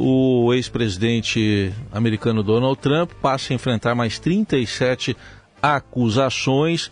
[0.00, 5.16] o ex-presidente americano Donald Trump passa a enfrentar mais 37
[5.62, 6.90] acusações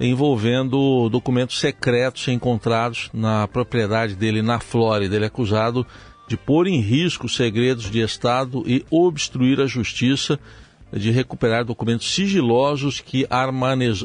[0.00, 5.16] envolvendo documentos secretos encontrados na propriedade dele na Flórida.
[5.16, 5.86] Ele é acusado
[6.28, 10.38] de pôr em risco segredos de Estado e obstruir a justiça,
[10.92, 13.26] de recuperar documentos sigilosos que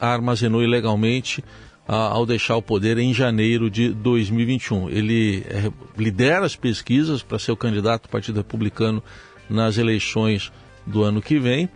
[0.00, 1.42] armazenou ilegalmente
[1.86, 4.90] ao deixar o poder em janeiro de 2021.
[4.90, 9.02] Ele é, lidera as pesquisas para ser o candidato do Partido Republicano
[9.48, 10.52] nas eleições
[10.84, 11.68] do ano que vem.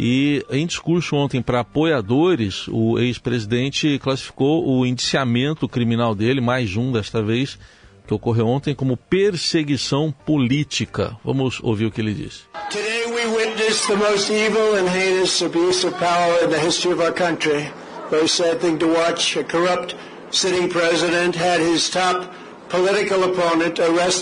[0.00, 6.92] E em discurso ontem para apoiadores, o ex-presidente classificou o indiciamento criminal dele, mais um
[6.92, 7.58] desta vez,
[8.06, 11.16] que ocorreu ontem, como perseguição política.
[11.24, 12.42] Vamos ouvir o que ele disse.
[12.70, 17.02] Today we witnessed the most evil and heinous abuse of power in the history of
[17.02, 17.68] our country.
[18.10, 19.38] Very sad thing to watch.
[19.38, 19.94] A corrupt
[20.30, 22.28] sitting president had his top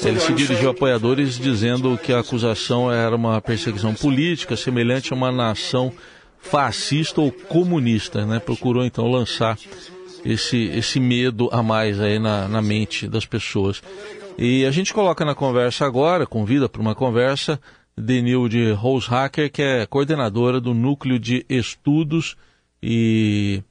[0.05, 5.17] ele se dirigiu a apoiadores dizendo que a acusação era uma perseguição política semelhante a
[5.17, 5.93] uma nação
[6.39, 8.39] fascista ou comunista, né?
[8.39, 9.59] Procurou então lançar
[10.25, 13.83] esse, esse medo a mais aí na, na mente das pessoas.
[14.39, 17.61] E a gente coloca na conversa agora, convida para uma conversa,
[17.99, 22.37] Denilde Roshacker, que é coordenadora do Núcleo de Estudos
[22.81, 23.63] e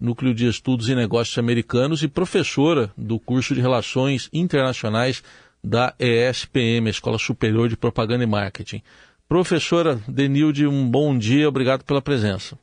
[0.00, 5.22] Núcleo de Estudos e Negócios Americanos e professora do curso de Relações Internacionais
[5.62, 8.82] da ESPM, Escola Superior de Propaganda e Marketing.
[9.28, 12.58] Professora Denilde, um bom dia, obrigado pela presença.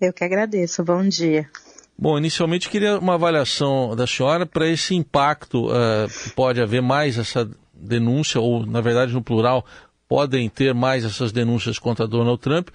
[0.00, 1.48] Eu que agradeço, bom dia.
[1.96, 7.18] Bom, inicialmente queria uma avaliação da senhora para esse impacto uh, que pode haver mais
[7.18, 9.64] essa denúncia, ou na verdade no plural,
[10.08, 12.70] podem ter mais essas denúncias contra Donald Trump,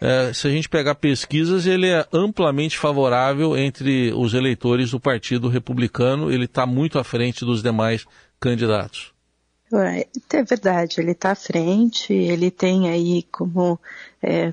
[0.00, 5.48] é, se a gente pegar pesquisas, ele é amplamente favorável entre os eleitores do Partido
[5.48, 8.06] Republicano, ele está muito à frente dos demais
[8.40, 9.12] candidatos.
[9.72, 13.78] É verdade, ele está à frente, ele tem aí, como
[14.20, 14.50] é,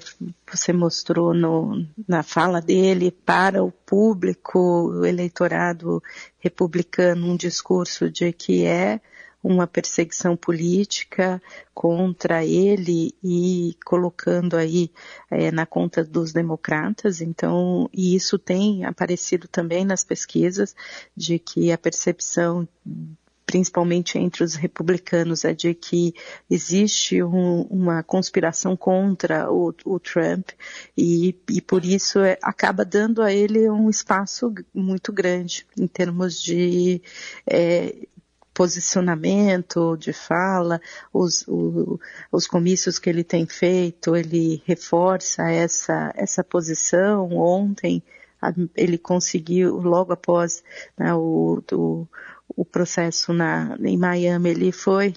[0.52, 6.04] você mostrou no, na fala dele, para o público, o eleitorado
[6.38, 9.02] republicano, um discurso de que é
[9.44, 11.42] uma perseguição política
[11.74, 14.92] contra ele e colocando aí
[15.30, 17.22] é, na conta dos democratas.
[17.22, 20.76] Então, e isso tem aparecido também nas pesquisas
[21.16, 22.68] de que a percepção
[23.48, 26.14] principalmente entre os republicanos, é de que
[26.50, 30.50] existe um, uma conspiração contra o, o Trump
[30.98, 36.42] e, e, por isso é, acaba dando a ele um espaço muito grande em termos
[36.42, 37.02] de
[37.50, 37.96] é,
[38.58, 40.82] posicionamento de fala,
[41.14, 42.00] os, o,
[42.32, 47.30] os comícios que ele tem feito, ele reforça essa, essa posição.
[47.34, 48.02] Ontem
[48.76, 50.64] ele conseguiu, logo após
[50.98, 52.08] né, o, o,
[52.56, 55.14] o processo na, em Miami, ele foi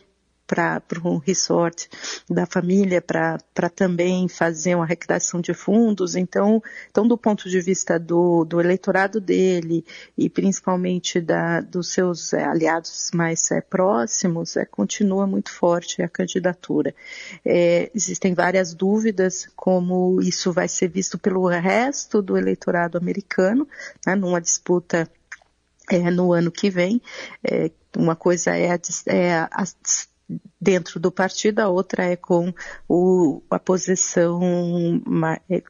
[0.50, 1.88] para um resort
[2.28, 3.38] da família para
[3.72, 6.16] também fazer uma arrecadação de fundos.
[6.16, 9.84] Então, então do ponto de vista do, do eleitorado dele
[10.18, 16.08] e principalmente da, dos seus é, aliados mais é, próximos, é, continua muito forte a
[16.08, 16.92] candidatura.
[17.44, 23.68] É, existem várias dúvidas como isso vai ser visto pelo resto do eleitorado americano,
[24.04, 25.08] né, numa disputa
[25.88, 27.00] é, no ano que vem.
[27.44, 29.64] É, uma coisa é, a, é a,
[30.60, 32.52] dentro do partido, a outra é com
[32.88, 34.40] o, a posição
[35.48, 35.62] é,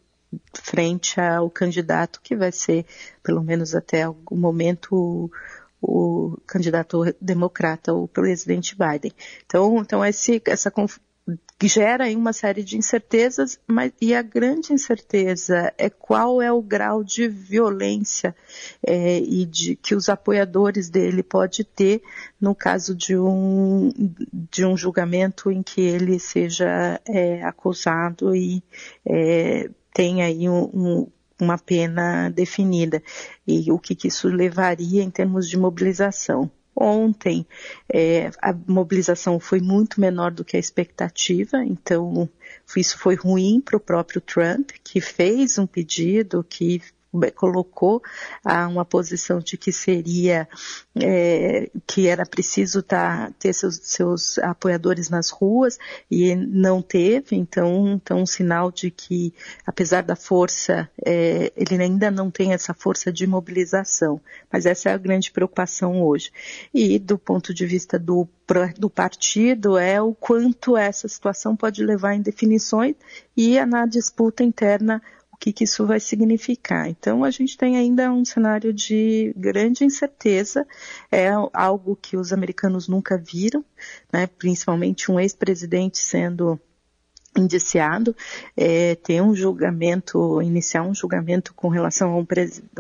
[0.54, 2.84] frente ao candidato que vai ser,
[3.22, 5.30] pelo menos até algum momento, o,
[5.80, 9.12] o candidato democrata, o presidente Biden.
[9.44, 10.70] Então, então esse, essa
[11.62, 16.62] gera aí uma série de incertezas, mas e a grande incerteza é qual é o
[16.62, 18.34] grau de violência
[18.86, 22.02] é, e de que os apoiadores dele pode ter
[22.40, 23.92] no caso de um
[24.32, 28.62] de um julgamento em que ele seja é, acusado e
[29.04, 31.06] é, tem aí um, um
[31.40, 33.02] uma pena definida.
[33.46, 37.46] E o que, que isso levaria em termos de mobilização ontem
[37.92, 42.28] é, a mobilização foi muito menor do que a expectativa, então
[42.76, 46.80] isso foi ruim para o próprio Trump, que fez um pedido, que
[47.34, 48.02] colocou
[48.44, 50.48] a uma posição de que seria
[50.94, 55.78] é, que era preciso tá, ter seus, seus, apoiadores nas ruas
[56.10, 59.34] e não teve, então, então um sinal de que
[59.66, 64.20] apesar da força, é, ele ainda não tem essa força de mobilização,
[64.52, 66.30] mas essa é a grande preocupação hoje.
[66.72, 68.28] E do ponto de vista do
[68.78, 72.96] do partido é o quanto essa situação pode levar em definições
[73.36, 75.00] e na disputa interna
[75.40, 76.86] que, que isso vai significar.
[76.86, 80.66] Então, a gente tem ainda um cenário de grande incerteza,
[81.10, 83.64] é algo que os americanos nunca viram,
[84.12, 86.60] né, principalmente um ex-presidente sendo
[87.36, 88.14] indiciado
[88.56, 92.16] é, ter um julgamento, iniciar um julgamento com relação a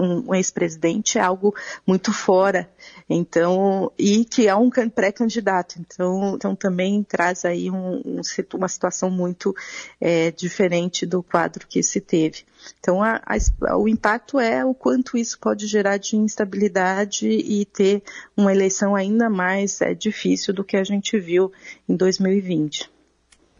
[0.00, 1.54] um, um ex-presidente é algo
[1.86, 2.68] muito fora,
[3.08, 8.20] então, e que é um pré-candidato, então, então também traz aí um, um,
[8.54, 9.54] uma situação muito
[10.00, 12.44] é, diferente do quadro que se teve.
[12.78, 18.02] Então, a, a, o impacto é o quanto isso pode gerar de instabilidade e ter
[18.36, 21.52] uma eleição ainda mais é, difícil do que a gente viu
[21.88, 22.90] em 2020.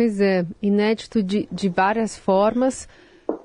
[0.00, 2.88] Pois é, inédito de, de várias formas,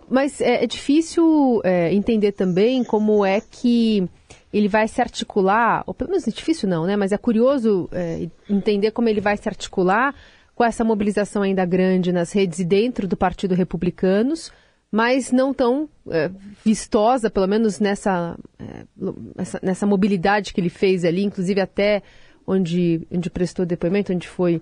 [0.10, 4.08] mas é, é difícil é, entender também como é que
[4.54, 6.96] ele vai se articular, ou pelo menos é difícil não, né?
[6.96, 10.16] Mas é curioso é, entender como ele vai se articular
[10.56, 14.50] com essa mobilização ainda grande nas redes e dentro do Partido Republicanos,
[14.90, 16.32] mas não tão é,
[16.64, 18.86] vistosa, pelo menos nessa, é,
[19.38, 22.02] essa, nessa mobilidade que ele fez ali, inclusive até
[22.48, 24.62] onde, onde prestou depoimento, onde foi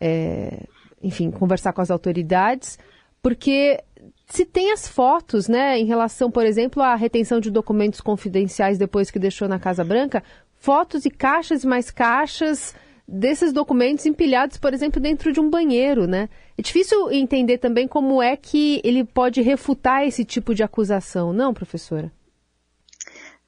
[0.00, 0.64] é,
[1.02, 2.78] enfim, conversar com as autoridades,
[3.22, 3.82] porque
[4.26, 9.10] se tem as fotos, né, em relação, por exemplo, à retenção de documentos confidenciais depois
[9.10, 10.22] que deixou na Casa Branca,
[10.54, 12.74] fotos e caixas e mais caixas
[13.06, 16.28] desses documentos empilhados, por exemplo, dentro de um banheiro, né?
[16.58, 21.54] É difícil entender também como é que ele pode refutar esse tipo de acusação, não,
[21.54, 22.12] professora?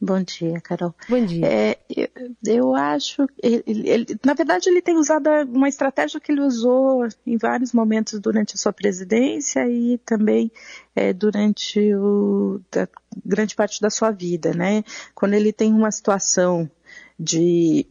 [0.00, 0.94] Bom dia, Carol.
[1.06, 1.47] Bom dia.
[1.47, 2.08] É, eu,
[2.47, 7.37] eu, acho, ele, ele, na verdade, ele tem usado uma estratégia que ele usou em
[7.37, 10.50] vários momentos durante a sua presidência e também
[10.97, 12.88] é, durante o, da,
[13.26, 14.82] grande parte da sua vida, né?
[15.14, 16.70] Quando ele tem uma situação
[17.19, 17.87] de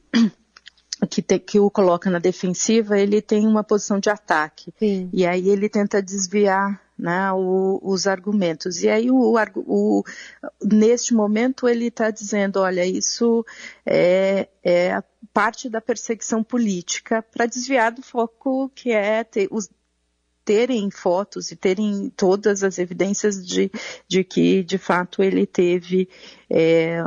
[1.08, 4.74] que, te, que, o coloca na defensiva, ele tem uma posição de ataque.
[4.78, 5.10] Sim.
[5.14, 8.84] E aí ele tenta desviar né, o, os argumentos.
[8.84, 10.04] E aí, o, o,
[10.62, 13.46] neste momento, ele está dizendo: olha, isso
[13.86, 15.02] é, é
[15.34, 19.70] parte da perseguição política para desviar do foco que é ter, os,
[20.44, 23.72] terem fotos e terem todas as evidências de,
[24.08, 26.10] de que, de fato, ele teve.
[26.50, 27.02] É,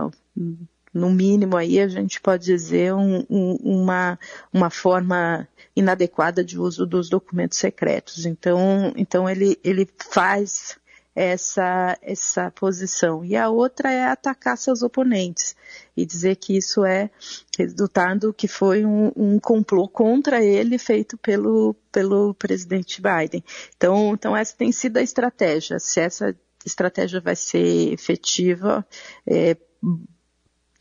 [0.93, 4.19] no mínimo aí a gente pode dizer um, um, uma,
[4.53, 8.27] uma forma inadequada de uso dos documentos secretos.
[8.27, 10.79] Então, então ele, ele faz
[11.15, 13.25] essa, essa posição.
[13.25, 15.55] E a outra é atacar seus oponentes
[15.97, 17.11] e dizer que isso é
[17.57, 23.45] resultado que foi um, um complô contra ele feito pelo, pelo presidente Biden.
[23.77, 25.79] Então, então essa tem sido a estratégia.
[25.79, 26.35] Se essa
[26.65, 28.87] estratégia vai ser efetiva,
[29.27, 29.57] é,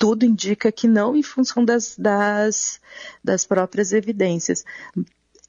[0.01, 2.81] tudo indica que não em função das, das,
[3.23, 4.65] das próprias evidências.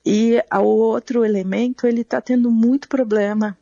[0.05, 3.57] E o outro elemento, ele está tendo muito problema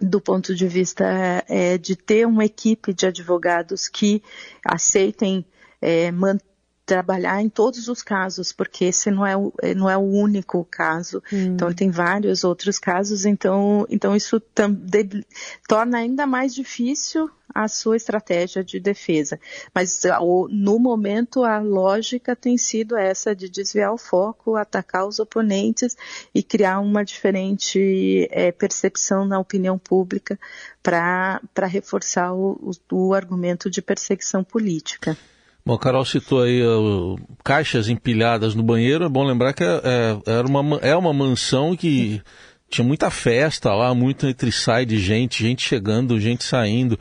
[0.00, 1.04] do ponto de vista
[1.46, 4.20] é, de ter uma equipe de advogados que
[4.64, 5.44] aceitem
[5.80, 6.49] é, manter
[6.90, 11.22] trabalhar em todos os casos, porque esse não é o, não é o único caso.
[11.32, 11.54] Hum.
[11.54, 15.24] Então, tem vários outros casos, então, então isso de,
[15.68, 19.38] torna ainda mais difícil a sua estratégia de defesa.
[19.72, 20.02] Mas
[20.50, 25.96] no momento a lógica tem sido essa de desviar o foco, atacar os oponentes
[26.34, 30.36] e criar uma diferente é, percepção na opinião pública
[30.82, 35.16] para reforçar o, o, o argumento de perseguição política.
[35.64, 39.04] Bom, Carol citou aí uh, caixas empilhadas no banheiro.
[39.04, 42.22] É bom lembrar que é, é, era uma, é uma mansão que
[42.68, 46.98] tinha muita festa lá, muito entre sai de gente, gente chegando, gente saindo.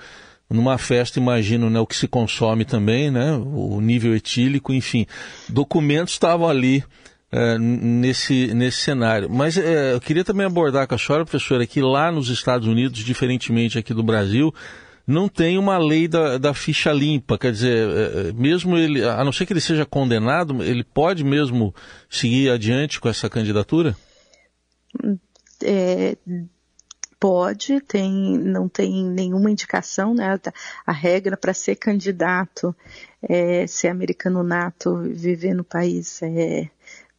[0.50, 5.06] Numa festa, imagino, né, o que se consome também, né, o nível etílico, enfim.
[5.48, 6.84] Documentos estavam ali
[7.32, 9.30] é, nesse, nesse cenário.
[9.30, 13.00] Mas é, eu queria também abordar com a senhora, professora, que lá nos Estados Unidos,
[13.00, 14.52] diferentemente aqui do Brasil,
[15.10, 19.24] não tem uma lei da, da ficha limpa, quer dizer, é, é, mesmo ele, a
[19.24, 21.74] não ser que ele seja condenado, ele pode mesmo
[22.08, 23.98] seguir adiante com essa candidatura?
[25.64, 26.16] É,
[27.20, 30.40] pode, tem, não tem nenhuma indicação, né?
[30.86, 32.76] A regra para ser candidato,
[33.24, 36.70] é, ser americano nato, viver no país é,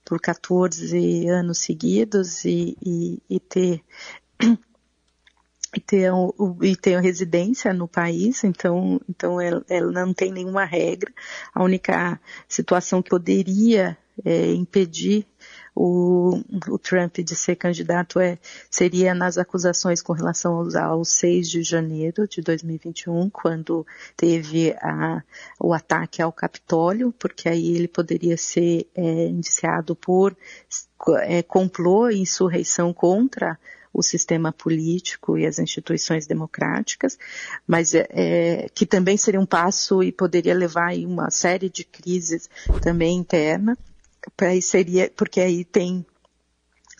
[0.04, 3.82] por 14 anos seguidos e, e, e ter
[5.74, 6.10] e ter,
[6.62, 11.12] e ter residência no país, então, então ela, ela, não tem nenhuma regra.
[11.54, 15.26] A única situação que poderia é, impedir
[15.74, 21.48] o, o, Trump de ser candidato é, seria nas acusações com relação aos, ao 6
[21.48, 23.86] de janeiro de 2021, quando
[24.16, 25.22] teve a,
[25.58, 30.36] o ataque ao Capitólio, porque aí ele poderia ser é, indiciado por
[31.22, 33.58] é, complô e insurreição contra
[33.92, 37.18] o sistema político e as instituições democráticas,
[37.66, 41.84] mas é, é, que também seria um passo e poderia levar a uma série de
[41.84, 42.48] crises
[42.82, 43.76] também interna,
[44.40, 46.04] aí seria, porque aí tem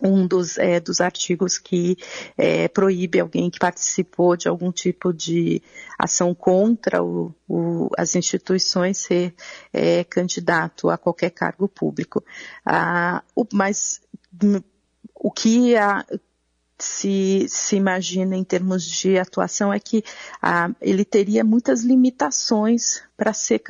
[0.02, 1.96] um dos, é, dos artigos que
[2.36, 5.62] é, proíbe alguém que participou de algum tipo de
[5.98, 9.34] ação contra o, o, as instituições ser
[9.72, 12.24] é, candidato a qualquer cargo público.
[12.64, 14.00] Ah, o, mas
[15.14, 16.04] o que a,
[16.84, 20.02] se, se imagina em termos de atuação é que
[20.40, 23.62] ah, ele teria muitas limitações para ser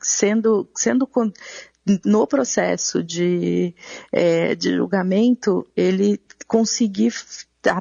[0.00, 1.08] sendo, sendo
[2.04, 3.74] no processo de,
[4.12, 7.12] é, de julgamento, ele conseguir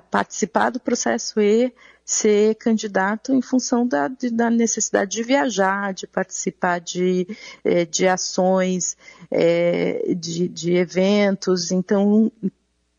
[0.09, 1.73] participar do processo e
[2.07, 7.27] ser candidato em função da, da necessidade de viajar, de participar de,
[7.65, 8.95] é, de ações,
[9.29, 11.69] é, de, de eventos.
[11.69, 12.31] Então,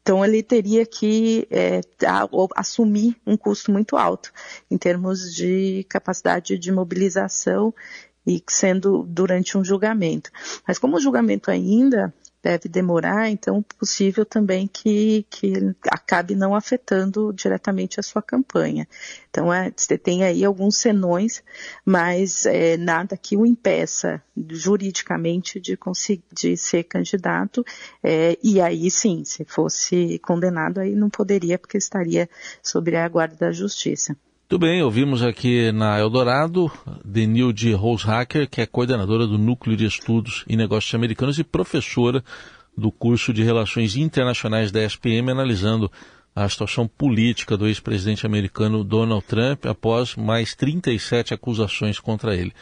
[0.08, 1.82] então ele teria que é,
[2.56, 4.32] assumir um custo muito alto
[4.70, 7.74] em termos de capacidade de mobilização
[8.26, 10.30] e sendo durante um julgamento.
[10.66, 15.52] Mas como o julgamento ainda deve demorar, então é possível também que, que
[15.90, 18.86] acabe não afetando diretamente a sua campanha.
[19.28, 21.42] Então é, você tem aí alguns senões,
[21.84, 27.64] mas é, nada que o impeça juridicamente de conseguir de ser candidato.
[28.02, 32.28] É, e aí sim, se fosse condenado, aí não poderia, porque estaria
[32.62, 34.16] sob a guarda da justiça.
[34.50, 36.72] Muito bem, ouvimos aqui na Eldorado
[37.04, 42.24] Denilde Rosehacker, que é coordenadora do Núcleo de Estudos e Negócios Americanos e professora
[42.74, 45.92] do curso de Relações Internacionais da SPM, analisando
[46.34, 52.54] a situação política do ex-presidente americano Donald Trump após mais 37 acusações contra ele.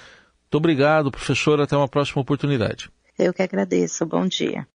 [0.42, 1.62] Muito obrigado, professora.
[1.62, 2.90] Até uma próxima oportunidade.
[3.16, 4.04] Eu que agradeço.
[4.04, 4.64] Bom dia.